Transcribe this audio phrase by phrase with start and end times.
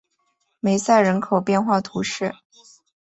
[0.59, 2.33] 梅塞人口变化图示